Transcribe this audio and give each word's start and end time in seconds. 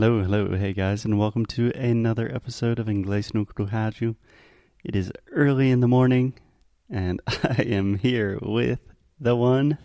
Hello, 0.00 0.22
hello, 0.22 0.56
hey 0.56 0.72
guys, 0.72 1.04
and 1.04 1.18
welcome 1.18 1.44
to 1.46 1.72
another 1.76 2.32
episode 2.32 2.78
of 2.78 2.86
Inglês 2.86 3.34
no 3.34 3.44
Rádio. 3.44 4.14
It 4.84 4.94
is 4.94 5.10
early 5.32 5.72
in 5.72 5.80
the 5.80 5.88
morning, 5.88 6.34
and 6.88 7.20
I 7.26 7.62
am 7.62 7.98
here 7.98 8.38
with 8.40 8.78
the 9.18 9.34
one, 9.34 9.76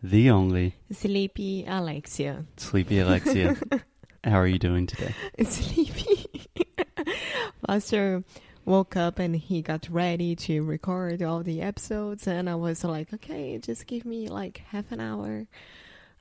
the 0.00 0.30
only, 0.30 0.76
Sleepy 0.92 1.64
Alexia. 1.66 2.44
Sleepy 2.56 3.00
Alexia. 3.00 3.56
How 4.22 4.38
are 4.38 4.46
you 4.46 4.60
doing 4.60 4.86
today? 4.86 5.12
Sleepy. 5.42 6.48
Pastor 7.66 8.22
woke 8.64 8.96
up 8.96 9.18
and 9.18 9.34
he 9.34 9.60
got 9.60 9.88
ready 9.90 10.36
to 10.36 10.62
record 10.62 11.20
all 11.20 11.42
the 11.42 11.62
episodes, 11.62 12.28
and 12.28 12.48
I 12.48 12.54
was 12.54 12.84
like, 12.84 13.12
okay, 13.12 13.58
just 13.58 13.88
give 13.88 14.04
me 14.04 14.28
like 14.28 14.62
half 14.68 14.92
an 14.92 15.00
hour. 15.00 15.48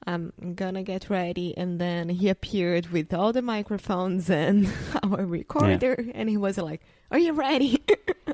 I'm 0.07 0.33
gonna 0.55 0.83
get 0.83 1.09
ready. 1.09 1.55
And 1.57 1.79
then 1.79 2.09
he 2.09 2.29
appeared 2.29 2.87
with 2.87 3.13
all 3.13 3.33
the 3.33 3.41
microphones 3.41 4.29
and 4.29 4.71
our 5.03 5.25
recorder, 5.25 5.95
and 6.13 6.29
he 6.29 6.37
was 6.37 6.57
like, 6.57 6.81
Are 7.11 7.19
you 7.19 7.33
ready? 7.33 7.83
so 8.27 8.33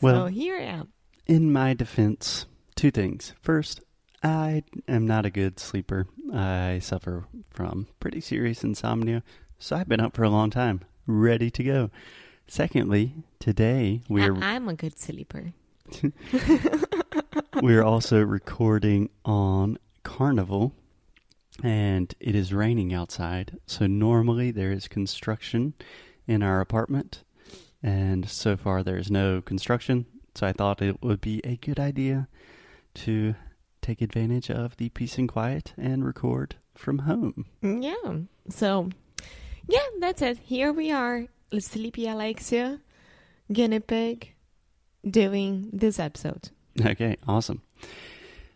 Well- 0.00 0.26
here 0.26 0.56
I 0.56 0.62
am. 0.62 0.88
In 1.26 1.52
my 1.52 1.74
defense, 1.74 2.46
two 2.74 2.90
things. 2.90 3.34
First, 3.42 3.80
I 4.22 4.62
am 4.88 5.06
not 5.06 5.26
a 5.26 5.30
good 5.30 5.60
sleeper. 5.60 6.06
I 6.32 6.78
suffer 6.82 7.26
from 7.50 7.86
pretty 8.00 8.20
serious 8.22 8.64
insomnia, 8.64 9.22
so 9.58 9.76
I've 9.76 9.88
been 9.88 10.00
up 10.00 10.16
for 10.16 10.22
a 10.24 10.30
long 10.30 10.48
time, 10.50 10.80
ready 11.06 11.50
to 11.50 11.62
go. 11.62 11.90
Secondly, 12.46 13.12
today 13.38 14.00
we 14.08 14.22
are. 14.22 14.34
I'm 14.36 14.68
a 14.70 14.74
good 14.74 14.98
sleeper. 14.98 15.52
we're 17.62 17.82
also 17.82 18.20
recording 18.22 19.10
on 19.24 19.78
Carnival, 20.08 20.72
and 21.62 22.14
it 22.18 22.34
is 22.34 22.54
raining 22.54 22.94
outside. 22.94 23.58
So 23.66 23.86
normally 23.86 24.50
there 24.50 24.72
is 24.72 24.88
construction 24.88 25.74
in 26.26 26.42
our 26.42 26.62
apartment, 26.62 27.24
and 27.82 28.26
so 28.26 28.56
far 28.56 28.82
there 28.82 28.96
is 28.96 29.10
no 29.10 29.42
construction. 29.42 30.06
So 30.34 30.46
I 30.46 30.52
thought 30.52 30.80
it 30.80 31.02
would 31.02 31.20
be 31.20 31.42
a 31.44 31.56
good 31.56 31.78
idea 31.78 32.26
to 32.94 33.34
take 33.82 34.00
advantage 34.00 34.50
of 34.50 34.78
the 34.78 34.88
peace 34.88 35.18
and 35.18 35.28
quiet 35.28 35.74
and 35.76 36.06
record 36.06 36.56
from 36.74 37.00
home. 37.00 37.44
Yeah. 37.60 38.20
So, 38.48 38.88
yeah, 39.68 39.86
that's 40.00 40.22
it. 40.22 40.38
Here 40.38 40.72
we 40.72 40.90
are, 40.90 41.26
Sleepy 41.58 42.08
Alexia, 42.08 42.80
guinea 43.52 43.80
pig, 43.80 44.32
doing 45.08 45.68
this 45.70 46.00
episode. 46.00 46.48
Okay, 46.80 47.18
awesome. 47.26 47.60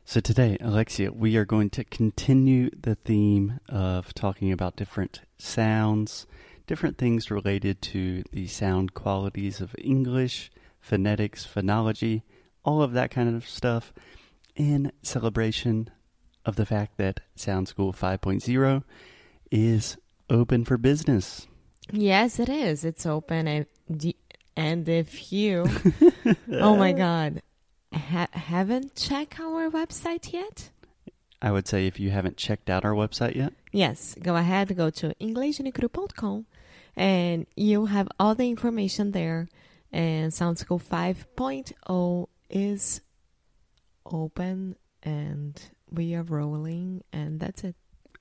So 0.04 0.20
today, 0.20 0.58
Alexia, 0.60 1.10
we 1.12 1.36
are 1.36 1.44
going 1.44 1.70
to 1.70 1.84
continue 1.84 2.70
the 2.78 2.96
theme 2.96 3.60
of 3.68 4.12
talking 4.12 4.52
about 4.52 4.76
different 4.76 5.20
sounds, 5.38 6.26
different 6.66 6.98
things 6.98 7.30
related 7.30 7.80
to 7.82 8.22
the 8.30 8.46
sound 8.46 8.94
qualities 8.94 9.60
of 9.60 9.74
English, 9.78 10.50
phonetics, 10.80 11.46
phonology, 11.46 12.22
all 12.64 12.82
of 12.82 12.92
that 12.92 13.10
kind 13.10 13.34
of 13.34 13.48
stuff 13.48 13.92
in 14.54 14.92
celebration 15.02 15.88
of 16.44 16.56
the 16.56 16.66
fact 16.66 16.98
that 16.98 17.20
Sound 17.36 17.68
School 17.68 17.92
5.0 17.92 18.82
is 19.50 19.96
open 20.28 20.64
for 20.64 20.76
business. 20.76 21.46
Yes, 21.90 22.38
it 22.38 22.48
is. 22.48 22.84
It's 22.84 23.06
open, 23.06 23.48
and 23.48 24.14
and 24.56 24.88
if 24.88 25.32
you, 25.32 25.66
oh 26.52 26.76
my 26.76 26.92
God, 26.92 27.42
ha- 27.92 28.28
haven't 28.32 28.94
checked 28.96 29.38
our 29.40 29.70
website 29.70 30.32
yet? 30.32 30.70
I 31.40 31.50
would 31.50 31.66
say 31.66 31.86
if 31.86 31.98
you 31.98 32.10
haven't 32.10 32.36
checked 32.36 32.70
out 32.70 32.84
our 32.84 32.92
website 32.92 33.34
yet, 33.34 33.52
Yes, 33.72 34.14
go 34.22 34.36
ahead, 34.36 34.76
go 34.76 34.90
to 34.90 35.14
EnglishNicru.com, 35.20 36.46
and 36.94 37.46
you'll 37.56 37.86
have 37.86 38.06
all 38.20 38.34
the 38.34 38.48
information 38.50 39.12
there. 39.12 39.48
And 39.90 40.32
Sound 40.32 40.58
School 40.58 40.78
5.0 40.78 42.26
is 42.50 43.00
open, 44.06 44.76
and 45.02 45.60
we 45.90 46.14
are 46.14 46.22
rolling, 46.22 47.02
and 47.12 47.40
that's 47.40 47.64
it. 47.64 47.74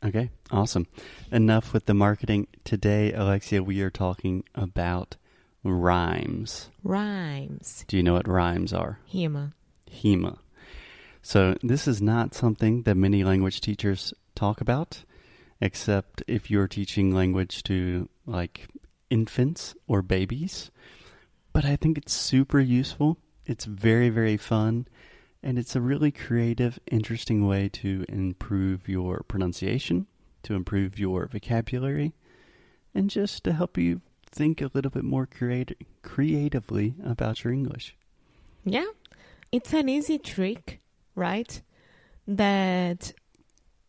Okay, 0.03 0.29
awesome. 0.51 0.87
Enough 1.31 1.73
with 1.73 1.85
the 1.85 1.93
marketing. 1.93 2.47
Today, 2.63 3.13
Alexia, 3.13 3.61
we 3.61 3.81
are 3.81 3.89
talking 3.91 4.43
about 4.55 5.17
rhymes. 5.63 6.69
Rhymes, 6.83 7.85
Do 7.87 7.97
you 7.97 8.03
know 8.03 8.13
what 8.13 8.27
rhymes 8.27 8.73
are? 8.73 8.99
Hima. 9.13 9.53
Hema. 9.91 10.39
So, 11.21 11.55
this 11.61 11.87
is 11.87 12.01
not 12.01 12.33
something 12.33 12.83
that 12.83 12.97
many 12.97 13.23
language 13.23 13.61
teachers 13.61 14.13
talk 14.33 14.59
about, 14.59 15.03
except 15.59 16.23
if 16.27 16.49
you're 16.49 16.67
teaching 16.67 17.13
language 17.13 17.61
to 17.63 18.09
like 18.25 18.67
infants 19.09 19.75
or 19.87 20.01
babies. 20.01 20.71
But 21.53 21.65
I 21.65 21.75
think 21.75 21.97
it's 21.97 22.13
super 22.13 22.59
useful. 22.59 23.17
It's 23.45 23.65
very, 23.65 24.09
very 24.09 24.37
fun. 24.37 24.87
And 25.43 25.59
it's 25.59 25.75
a 25.75 25.81
really 25.81 26.11
creative, 26.11 26.79
interesting 26.89 27.45
way 27.47 27.69
to 27.69 28.05
improve 28.07 28.87
your 28.87 29.23
pronunciation, 29.27 30.07
to 30.43 30.53
improve 30.53 30.99
your 30.99 31.27
vocabulary, 31.27 32.13
and 32.93 33.09
just 33.09 33.43
to 33.43 33.53
help 33.53 33.77
you 33.77 34.01
think 34.25 34.61
a 34.61 34.71
little 34.73 34.91
bit 34.91 35.03
more 35.03 35.27
creati- 35.27 35.85
creatively 36.03 36.95
about 37.03 37.43
your 37.43 37.53
English. 37.53 37.95
Yeah, 38.63 38.85
it's 39.51 39.73
an 39.73 39.89
easy 39.89 40.17
trick, 40.17 40.81
right? 41.15 41.61
That 42.27 43.13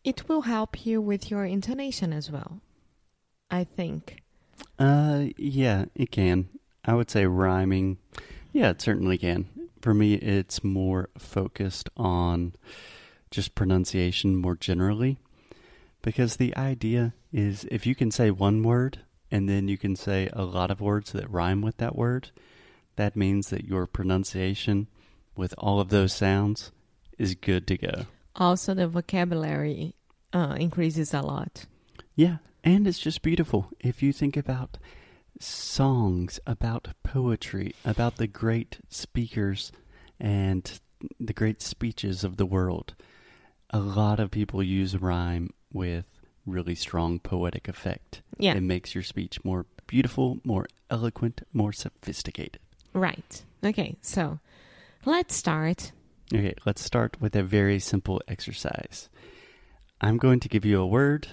it 0.03 0.27
will 0.27 0.41
help 0.41 0.85
you 0.85 1.01
with 1.01 1.31
your 1.31 1.45
intonation 1.45 2.11
as 2.11 2.29
well. 2.29 2.61
I 3.49 3.63
think. 3.63 4.23
Uh, 4.79 5.25
yeah, 5.37 5.85
it 5.95 6.11
can. 6.11 6.49
I 6.83 6.95
would 6.95 7.09
say 7.09 7.25
rhyming. 7.25 7.97
Yeah, 8.51 8.71
it 8.71 8.81
certainly 8.81 9.17
can. 9.17 9.47
For 9.81 9.93
me, 9.93 10.15
it's 10.15 10.63
more 10.63 11.09
focused 11.17 11.89
on 11.95 12.53
just 13.31 13.55
pronunciation 13.55 14.35
more 14.35 14.55
generally. 14.55 15.17
Because 16.01 16.35
the 16.35 16.55
idea 16.57 17.13
is 17.31 17.65
if 17.71 17.85
you 17.85 17.95
can 17.95 18.11
say 18.11 18.29
one 18.31 18.63
word 18.63 18.99
and 19.31 19.47
then 19.47 19.67
you 19.67 19.77
can 19.77 19.95
say 19.95 20.29
a 20.33 20.43
lot 20.43 20.69
of 20.69 20.81
words 20.81 21.11
that 21.13 21.29
rhyme 21.29 21.61
with 21.61 21.77
that 21.77 21.95
word, 21.95 22.31
that 22.95 23.15
means 23.15 23.49
that 23.49 23.65
your 23.65 23.87
pronunciation 23.87 24.87
with 25.35 25.53
all 25.57 25.79
of 25.79 25.89
those 25.89 26.13
sounds 26.13 26.71
is 27.17 27.35
good 27.35 27.67
to 27.67 27.77
go. 27.77 28.05
Also, 28.35 28.73
the 28.73 28.87
vocabulary 28.87 29.95
uh, 30.33 30.55
increases 30.59 31.13
a 31.13 31.21
lot. 31.21 31.65
Yeah, 32.15 32.37
and 32.63 32.87
it's 32.87 32.99
just 32.99 33.21
beautiful. 33.21 33.69
If 33.79 34.01
you 34.01 34.11
think 34.13 34.35
about 34.37 34.77
songs, 35.39 36.39
about 36.45 36.89
poetry, 37.03 37.75
about 37.85 38.17
the 38.17 38.27
great 38.27 38.79
speakers 38.89 39.71
and 40.19 40.79
the 41.19 41.33
great 41.33 41.61
speeches 41.61 42.23
of 42.23 42.37
the 42.37 42.45
world, 42.45 42.95
a 43.69 43.79
lot 43.79 44.19
of 44.19 44.31
people 44.31 44.63
use 44.63 44.95
rhyme 44.97 45.49
with 45.71 46.05
really 46.45 46.75
strong 46.75 47.19
poetic 47.19 47.67
effect. 47.67 48.21
Yeah, 48.37 48.55
It 48.55 48.61
makes 48.61 48.93
your 48.93 49.03
speech 49.03 49.43
more 49.43 49.65
beautiful, 49.87 50.39
more 50.43 50.67
eloquent, 50.89 51.41
more 51.53 51.73
sophisticated. 51.73 52.59
right. 52.93 53.43
Okay, 53.63 53.95
so 54.01 54.39
let's 55.05 55.35
start. 55.35 55.91
Okay, 56.33 56.53
let's 56.65 56.81
start 56.83 57.19
with 57.21 57.35
a 57.35 57.43
very 57.43 57.79
simple 57.79 58.21
exercise. 58.27 59.09
I'm 60.01 60.17
going 60.17 60.39
to 60.41 60.49
give 60.49 60.65
you 60.65 60.81
a 60.81 60.87
word, 60.87 61.27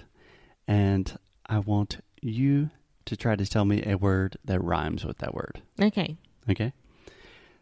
and 0.69 1.17
I 1.47 1.59
want 1.59 1.99
you 2.21 2.71
to 3.07 3.17
try 3.17 3.35
to 3.35 3.47
tell 3.47 3.65
me 3.65 3.83
a 3.85 3.97
word 3.97 4.37
that 4.45 4.63
rhymes 4.63 5.05
with 5.05 5.19
that 5.19 5.35
word. 5.35 5.63
Okay, 5.81 6.17
Okay? 6.49 6.73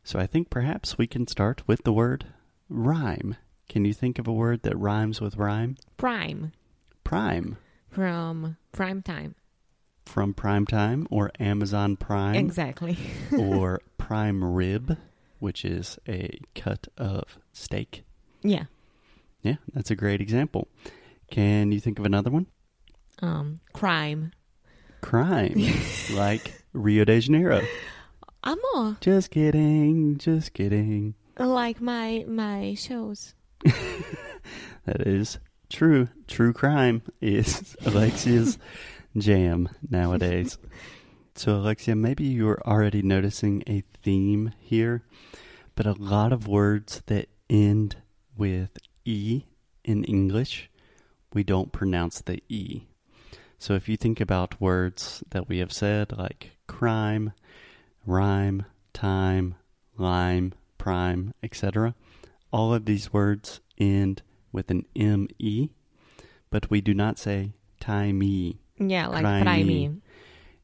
So 0.04 0.18
I 0.18 0.26
think 0.26 0.48
perhaps 0.50 0.96
we 0.96 1.06
can 1.06 1.26
start 1.26 1.62
with 1.66 1.84
the 1.84 1.92
word 1.92 2.26
rhyme. 2.68 3.36
Can 3.68 3.84
you 3.84 3.92
think 3.92 4.18
of 4.18 4.26
a 4.26 4.32
word 4.32 4.62
that 4.62 4.76
rhymes 4.78 5.20
with 5.20 5.36
rhyme? 5.36 5.76
prime 5.98 6.52
Prime. 7.04 7.58
from 7.90 8.56
prime 8.72 9.02
time. 9.02 9.34
From 10.06 10.32
Prime 10.32 10.64
Time 10.66 11.06
or 11.10 11.30
Amazon 11.38 11.96
Prime 11.96 12.34
Exactly. 12.36 12.96
or 13.38 13.80
prime 13.98 14.42
rib, 14.42 14.96
which 15.38 15.64
is 15.64 15.98
a 16.08 16.38
cut 16.54 16.88
of 16.96 17.38
steak. 17.52 18.02
yeah. 18.42 18.64
Yeah, 19.42 19.54
that's 19.72 19.90
a 19.92 19.94
great 19.96 20.20
example. 20.20 20.66
Can 21.30 21.70
you 21.70 21.78
think 21.78 21.98
of 22.00 22.04
another 22.04 22.30
one? 22.30 22.46
Um, 23.22 23.60
crime. 23.72 24.32
crime, 25.00 25.54
like 26.12 26.64
Rio 26.72 27.04
de 27.04 27.20
Janeiro. 27.20 27.62
I'm 28.42 28.58
Amor, 28.74 28.96
Just 29.00 29.30
kidding, 29.30 30.18
just 30.18 30.54
kidding. 30.54 31.14
like 31.38 31.80
my 31.80 32.24
my 32.28 32.74
shows. 32.74 33.34
That 34.86 35.06
is 35.06 35.38
true. 35.70 36.08
True 36.26 36.52
crime 36.54 37.02
is 37.20 37.76
Alexia's 37.84 38.58
jam 39.16 39.68
nowadays. 39.90 40.56
So, 41.38 41.54
Alexia, 41.54 41.94
maybe 41.94 42.24
you're 42.24 42.60
already 42.66 43.00
noticing 43.00 43.62
a 43.68 43.84
theme 44.02 44.50
here, 44.58 45.04
but 45.76 45.86
a 45.86 45.92
lot 45.92 46.32
of 46.32 46.48
words 46.48 47.00
that 47.06 47.28
end 47.48 47.94
with 48.36 48.76
E 49.04 49.44
in 49.84 50.02
English, 50.02 50.68
we 51.32 51.44
don't 51.44 51.70
pronounce 51.70 52.20
the 52.20 52.42
E. 52.48 52.88
So 53.56 53.74
if 53.74 53.88
you 53.88 53.96
think 53.96 54.20
about 54.20 54.60
words 54.60 55.22
that 55.30 55.48
we 55.48 55.58
have 55.58 55.72
said, 55.72 56.10
like 56.18 56.56
crime, 56.66 57.32
rhyme, 58.04 58.64
time, 58.92 59.54
lime, 59.96 60.54
prime, 60.76 61.34
etc., 61.40 61.94
all 62.52 62.74
of 62.74 62.84
these 62.84 63.12
words 63.12 63.60
end 63.78 64.22
with 64.50 64.72
an 64.72 64.86
ME, 64.96 65.70
but 66.50 66.68
we 66.68 66.80
do 66.80 66.94
not 66.94 67.16
say 67.16 67.52
timey. 67.78 68.58
Yeah, 68.76 69.06
like 69.06 69.24
Crimey. 69.24 70.00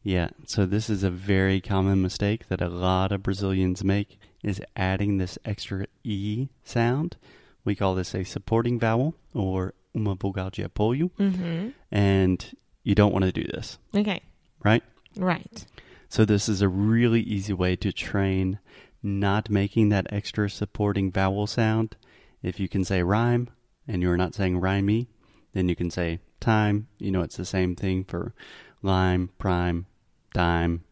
Yeah, 0.07 0.29
so 0.47 0.67
this 0.67 0.91
is 0.91 1.03
a 1.03 1.11
very 1.11 1.61
common 1.63 2.03
mistake 2.03 2.49
that 2.49 2.61
a 2.61 2.69
lot 2.69 3.11
of 3.11 3.23
Brazilians 3.23 3.83
make 3.83 4.19
is 4.43 4.61
adding 4.77 5.17
this 5.17 5.39
extra 5.47 5.87
E 6.05 6.49
sound. 6.63 7.17
We 7.65 7.75
call 7.75 7.95
this 7.95 8.15
a 8.15 8.23
supporting 8.25 8.79
vowel 8.79 9.15
or 9.33 9.73
uma 9.95 10.15
vogal 10.15 10.51
de 10.51 10.63
apoio, 10.63 11.11
Mm-hmm. 11.19 11.69
and 11.91 12.55
you 12.83 12.95
don't 12.95 13.13
want 13.13 13.25
to 13.25 13.33
do 13.33 13.45
this, 13.45 13.79
Okay. 13.97 14.21
right? 14.63 14.83
Right. 15.17 15.65
So 16.11 16.27
this 16.27 16.49
is 16.51 16.61
a 16.61 16.69
really 16.69 17.23
easy 17.23 17.55
way 17.55 17.75
to 17.77 17.91
train 17.91 18.59
not 19.03 19.49
making 19.49 19.89
that 19.89 20.07
extra 20.11 20.51
supporting 20.51 21.11
vowel 21.13 21.47
sound. 21.47 21.97
If 22.43 22.61
you 22.61 22.69
can 22.69 22.85
say 22.85 23.03
rhyme 23.03 23.49
and 23.89 24.03
you're 24.03 24.19
not 24.19 24.35
saying 24.35 24.61
rhymey, 24.61 25.07
then 25.55 25.69
you 25.71 25.77
can 25.77 25.91
say 25.91 26.21
time. 26.41 26.89
You 26.99 27.11
know, 27.11 27.23
it's 27.23 27.37
the 27.39 27.45
same 27.47 27.75
thing 27.75 28.05
for 28.05 28.35
lime, 28.83 29.31
prime, 29.39 29.87
dime, 30.35 30.85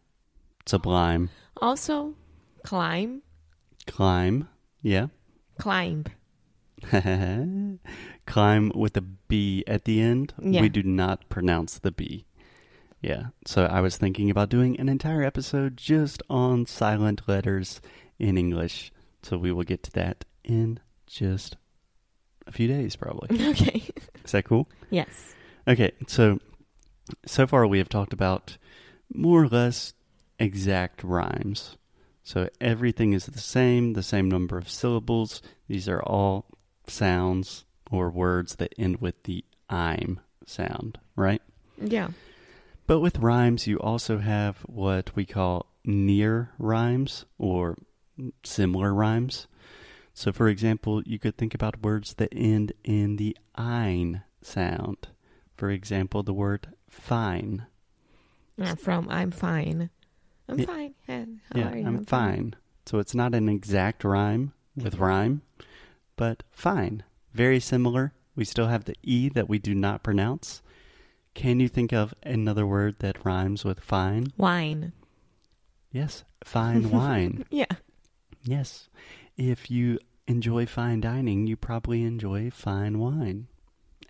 sublime, 0.65 1.29
Also, 1.61 2.15
climb, 2.63 3.21
climb. 3.85 4.47
Yeah. 4.81 5.07
climb. 5.59 6.05
Climb 8.25 8.71
with 8.75 8.97
a 8.97 9.01
B 9.01 9.63
at 9.67 9.85
the 9.85 10.01
end. 10.01 10.33
Yeah. 10.41 10.61
We 10.61 10.69
do 10.69 10.83
not 10.83 11.29
pronounce 11.29 11.79
the 11.79 11.91
B. 11.91 12.25
Yeah. 13.01 13.27
So 13.45 13.65
I 13.65 13.79
was 13.81 13.97
thinking 13.97 14.29
about 14.29 14.49
doing 14.49 14.79
an 14.79 14.89
entire 14.89 15.23
episode 15.23 15.77
just 15.77 16.21
on 16.29 16.65
silent 16.65 17.21
letters 17.27 17.81
in 18.19 18.37
English. 18.37 18.91
So 19.21 19.37
we 19.37 19.51
will 19.51 19.63
get 19.63 19.83
to 19.83 19.91
that 19.93 20.25
in 20.43 20.79
just 21.07 21.55
a 22.47 22.51
few 22.51 22.67
days, 22.67 22.95
probably. 22.95 23.29
Okay. 23.51 23.83
Is 24.25 24.31
that 24.31 24.43
cool? 24.45 24.69
yes. 24.89 25.33
Okay. 25.67 25.91
So, 26.07 26.39
so 27.25 27.45
far 27.47 27.65
we 27.67 27.77
have 27.77 27.89
talked 27.89 28.13
about 28.13 28.57
more 29.13 29.43
or 29.43 29.47
less 29.47 29.93
exact 30.39 31.03
rhymes. 31.03 31.77
So 32.23 32.49
everything 32.61 33.13
is 33.13 33.25
the 33.25 33.39
same, 33.39 33.93
the 33.93 34.03
same 34.03 34.29
number 34.29 34.57
of 34.57 34.69
syllables. 34.69 35.41
These 35.67 35.89
are 35.89 36.01
all 36.01 36.45
sounds 36.87 37.65
or 37.91 38.09
words 38.09 38.55
that 38.55 38.73
end 38.77 39.01
with 39.01 39.23
the 39.23 39.43
I'm 39.69 40.19
sound, 40.45 40.99
right? 41.15 41.41
Yeah. 41.81 42.09
But 42.87 42.99
with 42.99 43.19
rhymes, 43.19 43.67
you 43.67 43.79
also 43.79 44.19
have 44.19 44.57
what 44.61 45.15
we 45.15 45.25
call 45.25 45.67
near 45.85 46.51
rhymes 46.57 47.25
or 47.37 47.77
similar 48.43 48.93
rhymes. 48.93 49.47
So, 50.13 50.31
for 50.31 50.47
example, 50.47 51.01
you 51.03 51.17
could 51.17 51.37
think 51.37 51.53
about 51.53 51.81
words 51.81 52.15
that 52.15 52.29
end 52.31 52.73
in 52.83 53.15
the 53.15 53.35
ein 53.55 54.23
sound. 54.41 55.07
For 55.55 55.69
example, 55.69 56.23
the 56.23 56.33
word 56.33 56.67
fine. 56.89 57.65
Uh, 58.59 58.75
from 58.75 59.07
I'm 59.09 59.31
fine. 59.31 59.89
I'm 60.47 60.59
Yeah. 60.59 60.65
fine. 60.65 60.93
How 61.07 61.59
yeah, 61.59 61.71
are 61.71 61.77
you? 61.77 61.87
I'm 61.87 62.05
fine. 62.05 62.55
So 62.85 62.99
it's 62.99 63.15
not 63.15 63.33
an 63.33 63.49
exact 63.49 64.03
rhyme 64.03 64.53
with 64.75 64.95
rhyme, 64.99 65.41
but 66.15 66.43
fine. 66.51 67.03
Very 67.33 67.59
similar. 67.59 68.13
We 68.35 68.45
still 68.45 68.67
have 68.67 68.85
the 68.85 68.95
E 69.03 69.29
that 69.29 69.47
we 69.47 69.59
do 69.59 69.73
not 69.73 70.03
pronounce. 70.03 70.61
Can 71.33 71.59
you 71.59 71.67
think 71.67 71.91
of 71.93 72.13
another 72.23 72.65
word 72.67 72.97
that 72.99 73.23
rhymes 73.25 73.63
with 73.63 73.79
fine? 73.79 74.27
Wine. 74.37 74.91
Yes, 75.91 76.23
fine 76.43 76.89
wine. 76.91 77.45
Yeah. 77.51 77.65
Yes. 78.43 78.89
If 79.37 79.71
you 79.71 79.99
enjoy 80.27 80.65
fine 80.65 81.01
dining, 81.01 81.47
you 81.47 81.55
probably 81.55 82.03
enjoy 82.03 82.49
fine 82.51 82.99
wine. 82.99 83.47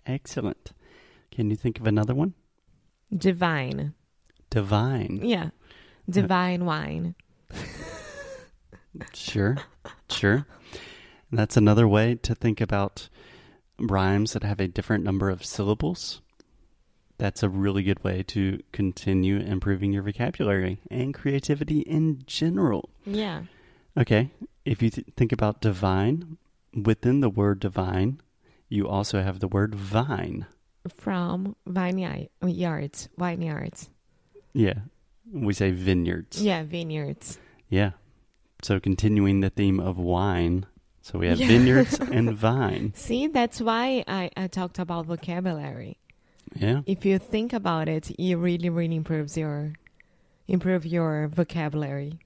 Excellent. 0.06 0.72
Can 1.30 1.50
you 1.50 1.56
think 1.56 1.78
of 1.80 1.86
another 1.86 2.14
one? 2.14 2.34
Divine. 3.16 3.94
Divine. 4.54 5.18
Yeah. 5.22 5.50
Divine 6.08 6.64
wine. 6.64 7.14
Sure. 9.12 9.56
Sure. 10.08 10.46
And 11.28 11.38
that's 11.38 11.56
another 11.56 11.88
way 11.88 12.14
to 12.22 12.32
think 12.32 12.60
about 12.60 13.08
rhymes 13.76 14.32
that 14.34 14.44
have 14.44 14.60
a 14.60 14.68
different 14.68 15.02
number 15.02 15.30
of 15.30 15.44
syllables. 15.44 16.20
That's 17.18 17.42
a 17.42 17.48
really 17.48 17.82
good 17.82 18.04
way 18.04 18.22
to 18.28 18.62
continue 18.70 19.38
improving 19.38 19.92
your 19.92 20.04
vocabulary 20.04 20.80
and 20.92 21.12
creativity 21.12 21.80
in 21.80 22.22
general. 22.26 22.88
Yeah. 23.04 23.42
Okay, 23.98 24.30
if 24.64 24.80
you 24.80 24.90
th- 24.90 25.08
think 25.16 25.32
about 25.32 25.60
divine, 25.60 26.36
within 26.72 27.18
the 27.18 27.30
word 27.30 27.58
divine, 27.58 28.20
you 28.68 28.86
also 28.86 29.22
have 29.22 29.40
the 29.40 29.48
word 29.48 29.74
vine. 29.74 30.46
From 30.96 31.56
vineyards, 31.66 32.28
yards. 32.42 33.08
Vineyards. 33.18 33.90
Yeah, 34.54 34.74
we 35.30 35.52
say 35.52 35.70
vineyards. 35.72 36.40
Yeah, 36.40 36.62
vineyards. 36.62 37.38
Yeah. 37.68 37.92
So 38.62 38.80
continuing 38.80 39.40
the 39.40 39.50
theme 39.50 39.78
of 39.80 39.98
wine. 39.98 40.66
So 41.02 41.18
we 41.18 41.26
have 41.26 41.38
Yeah. 41.38 41.48
vineyards 41.48 41.98
and 42.12 42.32
vine. 42.34 42.92
See, 42.94 43.26
that's 43.26 43.60
why 43.60 44.04
I, 44.08 44.30
I 44.36 44.46
talked 44.46 44.78
about 44.78 45.06
vocabulary. 45.06 45.98
Yeah. 46.54 46.80
If 46.86 47.04
you 47.04 47.18
think 47.18 47.52
about 47.52 47.88
it, 47.88 48.10
it 48.12 48.36
really, 48.36 48.70
really 48.70 48.96
improves 48.96 49.36
your 49.36 49.72
improve 50.48 50.86
your 50.86 51.28
vocabulary. 51.28 52.18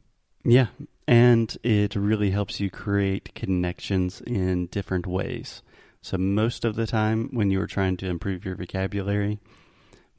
Yeah. 0.45 0.67
And 1.07 1.57
it 1.63 1.97
really 1.97 2.31
helps 2.31 2.61
you 2.61 2.69
create 2.71 3.35
connections 3.35 4.21
in 4.27 4.67
different 4.67 5.07
ways. 5.07 5.63
So, 6.03 6.19
most 6.19 6.65
of 6.65 6.77
the 6.77 6.87
time, 6.87 7.31
when 7.33 7.51
you 7.51 7.61
are 7.61 7.67
trying 7.67 7.97
to 7.99 8.07
improve 8.07 8.45
your 8.45 8.55
vocabulary, 8.55 9.41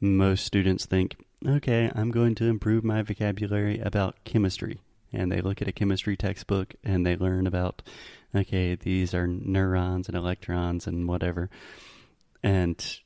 most 0.01 0.43
students 0.45 0.85
think, 0.85 1.15
okay, 1.45 1.91
I'm 1.93 2.11
going 2.11 2.35
to 2.35 2.45
improve 2.45 2.83
my 2.83 3.01
vocabulary 3.01 3.79
about 3.79 4.23
chemistry. 4.23 4.79
And 5.11 5.31
they 5.31 5.41
look 5.41 5.61
at 5.61 5.67
a 5.67 5.73
chemistry 5.73 6.15
textbook 6.15 6.75
and 6.83 7.05
they 7.05 7.15
learn 7.15 7.47
about, 7.47 7.81
okay, 8.35 8.75
these 8.75 9.13
are 9.13 9.25
neurons 9.27 10.07
and 10.07 10.15
electrons 10.15 10.85
and 10.85 11.07
whatever. 11.07 11.49
And 12.43 12.99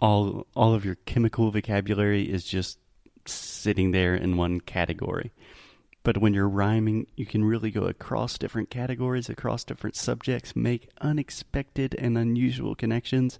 all, 0.00 0.46
all 0.54 0.74
of 0.74 0.84
your 0.84 0.94
chemical 1.06 1.50
vocabulary 1.50 2.22
is 2.22 2.44
just 2.44 2.78
sitting 3.26 3.90
there 3.90 4.14
in 4.14 4.36
one 4.36 4.60
category. 4.60 5.32
But 6.02 6.18
when 6.18 6.32
you're 6.32 6.48
rhyming, 6.48 7.08
you 7.16 7.26
can 7.26 7.44
really 7.44 7.70
go 7.70 7.82
across 7.82 8.38
different 8.38 8.70
categories, 8.70 9.28
across 9.28 9.64
different 9.64 9.96
subjects, 9.96 10.56
make 10.56 10.88
unexpected 11.00 11.94
and 11.98 12.16
unusual 12.16 12.74
connections. 12.74 13.38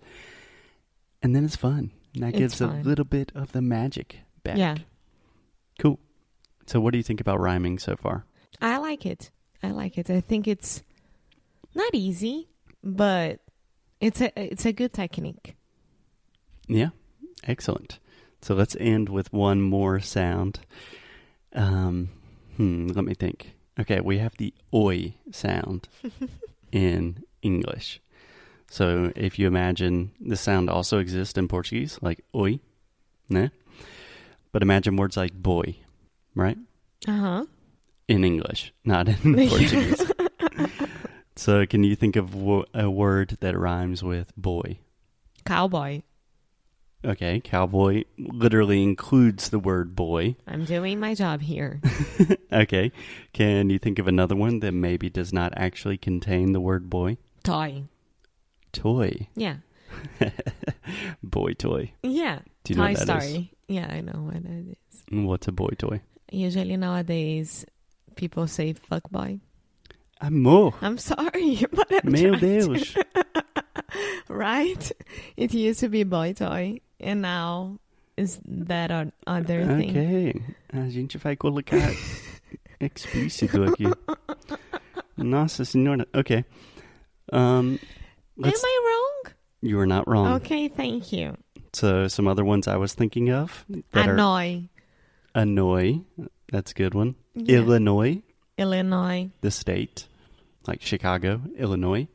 And 1.23 1.35
then 1.35 1.45
it's 1.45 1.57
fun. 1.57 1.93
And 2.21 2.33
that 2.33 2.41
It's 2.41 2.59
gives 2.59 2.59
fun. 2.59 2.81
a 2.81 2.83
little 2.83 3.05
bit 3.05 3.31
of 3.35 3.53
the 3.53 3.63
magic 3.63 4.21
back. 4.43 4.57
Yeah. 4.59 4.77
Cool. 5.79 5.99
So, 6.67 6.81
what 6.81 6.93
do 6.93 6.99
you 6.99 7.05
think 7.05 7.21
about 7.21 7.41
rhyming 7.41 7.79
so 7.79 7.97
far? 7.97 8.25
I 8.61 8.79
like 8.79 9.07
it. 9.07 9.31
I 9.63 9.71
like 9.71 9.99
it. 9.99 10.11
I 10.11 10.21
think 10.21 10.49
it's 10.49 10.83
not 11.75 11.95
easy, 11.95 12.49
but 12.83 13.41
it's 14.01 14.21
a 14.21 14.33
it's 14.37 14.67
a 14.67 14.73
good 14.73 14.93
technique. 14.93 15.55
Yeah. 16.67 16.91
Excellent. 17.45 17.99
So, 18.43 18.55
let's 18.55 18.77
end 18.81 19.09
with 19.09 19.33
one 19.33 19.63
more 19.63 20.01
sound. 20.01 20.61
Um, 21.53 22.11
hmm, 22.57 22.89
let 22.89 23.05
me 23.05 23.15
think. 23.15 23.55
Okay, 23.79 24.01
we 24.01 24.19
have 24.19 24.37
the 24.39 24.53
oi 24.75 25.15
sound 25.31 25.89
in 26.73 27.23
English. 27.43 28.01
So 28.71 29.13
if 29.17 29.39
you 29.39 29.47
imagine 29.47 30.13
the 30.21 30.37
sound 30.37 30.69
also 30.69 30.99
exists 30.99 31.39
in 31.39 31.49
Portuguese, 31.49 31.99
like 32.03 32.25
oi, 32.35 32.61
né? 33.31 33.51
But 34.53 34.63
imagine 34.63 34.97
words 34.97 35.17
like 35.17 35.33
boy, 35.35 35.77
right? 36.35 36.59
Uh 37.07 37.17
huh. 37.17 37.45
In 38.09 38.25
English, 38.25 38.73
not 38.85 39.09
in 39.09 39.17
Portuguese. 39.49 40.11
so 41.37 41.65
can 41.67 41.85
you 41.85 41.95
think 41.97 42.17
of 42.17 42.35
wo- 42.35 42.65
a 42.75 42.91
word 42.91 43.37
that 43.41 43.57
rhymes 43.59 44.03
with 44.03 44.33
boy? 44.37 44.79
Cowboy. 45.45 46.03
Okay, 47.05 47.39
cowboy 47.41 48.03
literally 48.19 48.83
includes 48.83 49.51
the 49.51 49.59
word 49.61 49.95
boy. 49.95 50.35
I'm 50.49 50.65
doing 50.65 50.99
my 51.01 51.15
job 51.15 51.41
here. 51.41 51.81
Okay, 52.51 52.91
can 53.35 53.69
you 53.69 53.79
think 53.79 53.99
of 53.99 54.09
another 54.09 54.35
one 54.35 54.61
that 54.61 54.73
maybe 54.73 55.11
does 55.11 55.35
not 55.35 55.53
actually 55.55 55.99
contain 55.99 56.53
the 56.53 56.61
word 56.61 56.89
boy? 56.89 57.19
Toy. 57.45 57.85
Toy. 58.73 59.29
Yeah. 59.37 59.57
boy 61.23 61.53
toy. 61.55 61.93
Yeah. 62.03 62.41
Do 62.65 62.73
you 62.75 62.79
know 62.79 62.85
Toy 62.87 62.93
what 62.93 63.07
that 63.07 63.23
is? 63.23 63.29
Story. 63.31 63.53
Yeah, 63.69 63.87
I 63.91 64.01
know 64.01 64.23
what 64.25 64.37
it 64.37 64.47
is. 64.47 64.77
Mm, 65.11 65.27
what's 65.27 65.49
a 65.49 65.53
boy 65.53 65.71
toy? 65.79 66.01
Usually 66.31 66.77
nowadays, 66.77 67.65
people 68.17 68.47
say 68.47 68.73
fuck 68.75 69.09
boy. 69.11 69.41
Ah, 70.21 70.27
Amor. 70.27 70.75
I'm 70.83 70.99
sorry, 70.99 71.65
but 71.73 71.91
I'm 71.93 72.11
Meu 72.13 72.37
trying 72.37 72.75
to- 72.75 73.05
right? 74.29 74.93
It 75.37 75.55
used 75.55 75.81
to 75.81 75.89
be 75.89 76.05
boy 76.05 76.33
toy, 76.35 76.81
and 77.01 77.23
now 77.23 77.79
is 78.17 78.41
that 78.45 78.91
on 78.91 79.13
other 79.27 79.65
thing? 79.65 79.91
Ok. 79.91 80.43
A 80.75 80.91
gente 80.91 81.19
vai 81.19 81.37
colocar 81.37 81.91
explícito 82.81 83.63
aqui. 83.65 83.87
Nossa 85.17 85.65
senhora. 85.65 86.07
Ok. 86.15 86.45
Um, 87.33 87.79
let's, 88.39 88.63
Am 88.63 88.67
I 88.67 89.23
wrong? 89.25 89.35
you 89.61 89.79
are 89.81 89.87
not 89.87 90.09
wrong. 90.09 90.35
Okay, 90.37 90.69
thank 90.69 91.13
you. 91.13 91.37
So 91.73 92.09
some 92.09 92.27
other 92.27 92.45
ones 92.45 92.67
I 92.67 92.77
was 92.77 92.95
thinking 92.95 93.31
of 93.31 93.65
that 93.93 94.09
are 94.09 94.15
Annoy. 94.15 94.69
annoy. 95.35 96.01
That's 96.51 96.71
a 96.71 96.75
good 96.75 96.95
one. 96.95 97.15
Yeah. 97.35 97.59
Illinois, 97.59 98.23
Illinois. 98.57 99.31
the 99.43 99.51
state, 99.51 100.07
like 100.67 100.81
Chicago, 100.81 101.43
Illinois. 101.57 102.09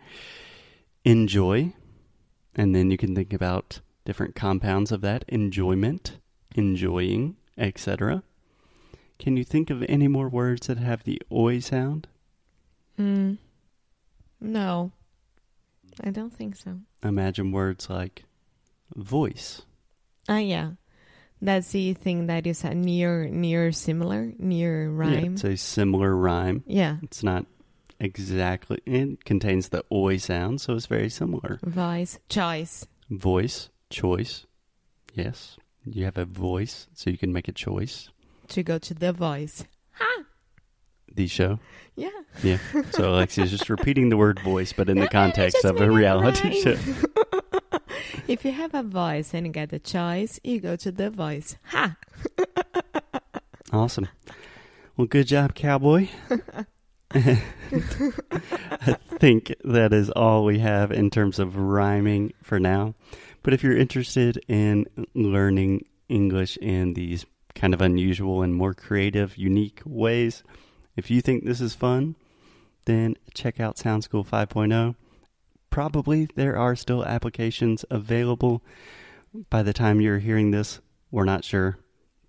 Enjoy, 1.06 1.74
and 2.56 2.74
then 2.74 2.90
you 2.90 2.98
can 2.98 3.14
think 3.14 3.32
about 3.34 3.82
different 4.06 4.36
compounds 4.36 4.92
of 4.92 5.02
that: 5.02 5.24
enjoyment, 5.28 6.18
enjoying, 6.56 7.36
etc. 7.58 8.24
Can 9.20 9.38
you 9.38 9.44
think 9.44 9.70
of 9.70 9.84
any 9.88 10.08
more 10.08 10.28
words 10.30 10.68
that 10.68 10.78
have 10.80 11.04
the 11.04 11.22
oi 11.32 11.60
sound? 11.60 12.08
Mm. 13.00 13.38
No. 14.42 14.92
I 16.02 16.10
don't 16.12 16.34
think 16.34 16.56
so. 16.56 16.80
Imagine 17.04 17.52
words 17.52 17.90
like 17.90 18.24
voice. 18.96 19.62
Ah, 20.30 20.38
yeah. 20.38 20.72
That's 21.42 21.72
the 21.72 21.94
thing 21.94 22.28
that 22.28 22.48
is 22.48 22.64
a 22.64 22.74
near, 22.74 23.28
near 23.28 23.72
similar, 23.74 24.32
near 24.40 24.86
Yeah, 24.86 24.96
rhyme. 24.96 25.34
it's 25.34 25.44
a 25.44 25.58
similar 25.58 26.16
rhyme. 26.16 26.64
Yeah. 26.66 26.98
It's 27.04 27.22
not 27.24 27.46
exactly. 28.00 28.80
It 28.86 29.26
contains 29.26 29.70
the 29.70 29.84
oi 29.92 30.18
sound, 30.18 30.62
so 30.62 30.76
it's 30.76 30.86
very 30.86 31.10
similar. 31.10 31.60
Voice, 31.64 32.18
choice. 32.30 32.88
Voice, 33.10 33.70
choice. 33.90 34.46
Yes, 35.14 35.58
you 35.86 36.06
have 36.06 36.18
a 36.18 36.26
voice, 36.26 36.88
so 36.94 37.10
you 37.10 37.18
can 37.18 37.34
make 37.34 37.48
a 37.50 37.52
choice. 37.52 38.10
To 38.50 38.64
go 38.64 38.80
to 38.80 38.94
the 38.94 39.12
voice. 39.12 39.66
Ha! 39.94 40.24
The 41.16 41.28
show. 41.28 41.60
Yeah. 41.96 42.10
Yeah. 42.42 42.58
So 42.92 43.14
Alexia's 43.14 43.52
just 43.52 43.70
repeating 43.70 44.10
the 44.10 44.18
word 44.18 44.40
voice, 44.40 44.74
but 44.74 44.90
in 44.90 45.00
the 45.00 45.08
context 45.08 45.64
of 45.64 45.80
a 45.80 45.92
reality 45.92 46.62
show. 46.62 46.78
if 48.28 48.44
you 48.44 48.52
have 48.52 48.74
a 48.74 48.84
voice 48.84 49.34
and 49.34 49.46
you 49.46 49.52
get 49.52 49.72
a 49.74 49.80
choice, 49.80 50.40
you 50.44 50.60
go 50.60 50.76
to 50.76 50.92
the 50.92 51.10
voice. 51.10 51.56
Ha! 51.66 51.96
Awesome. 53.72 54.08
Well, 54.98 55.08
good 55.08 55.28
job, 55.28 55.56
cowboy. 55.56 56.08
I 57.16 58.98
think 59.20 59.54
that 59.64 59.94
is 59.94 60.10
all 60.12 60.46
we 60.46 60.60
have 60.60 60.92
in 60.92 61.12
terms 61.12 61.38
of 61.38 61.58
rhyming 61.58 62.34
for 62.42 62.60
now. 62.60 62.96
But 63.44 63.54
if 63.54 63.64
you're 63.64 63.78
interested 63.78 64.44
in 64.48 64.88
learning 65.14 65.86
English 66.10 66.58
in 66.58 66.94
these 66.94 67.26
kind 67.54 67.74
of 67.74 67.82
unusual 67.82 68.42
and 68.42 68.56
more 68.56 68.74
creative, 68.74 69.38
unique 69.38 69.82
ways, 69.86 70.44
if 70.96 71.10
you 71.10 71.22
think 71.22 71.44
this 71.44 71.62
is 71.62 71.74
fun, 71.74 72.16
then 72.86 73.16
check 73.34 73.60
out 73.60 73.78
Sound 73.78 74.04
School 74.04 74.24
5.0. 74.24 74.96
Probably 75.70 76.28
there 76.36 76.58
are 76.58 76.76
still 76.76 77.04
applications 77.04 77.84
available 77.90 78.62
by 79.50 79.64
the 79.64 79.74
time 79.74 80.02
you're 80.02 80.20
hearing 80.20 80.52
this. 80.52 80.80
We're 81.12 81.26
not 81.26 81.44
sure. 81.44 81.78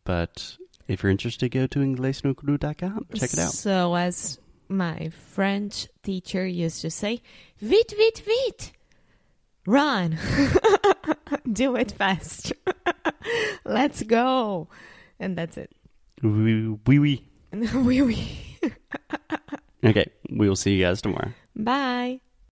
But 0.05 0.57
if 0.89 1.03
you're 1.03 1.13
interested, 1.13 1.51
go 1.51 1.67
to 1.67 1.79
inglesnocru.com. 1.79 3.07
Check 3.15 3.33
it 3.33 3.39
out. 3.39 3.53
So, 3.53 3.95
as 3.95 4.39
my 4.69 5.11
French 5.11 5.89
teacher 6.03 6.47
used 6.47 6.83
to 6.83 6.91
say, 6.91 7.23
vite, 7.61 7.93
vite, 7.97 8.23
vite! 8.25 8.73
Run! 9.67 10.19
Do 11.53 11.77
it 11.77 11.93
fast. 11.93 12.53
Let's 13.65 14.03
go. 14.03 14.69
And 15.19 15.37
that's 15.37 15.57
it. 15.57 15.71
Oui, 16.23 16.77
oui, 16.87 16.99
oui. 16.99 17.25
oui, 17.53 18.03
oui. 18.03 18.54
Okay, 19.85 20.07
we 20.31 20.49
will 20.49 20.57
see 20.57 20.75
you 20.75 20.85
guys 20.85 21.03
tomorrow. 21.03 21.31
Bye. 21.55 22.21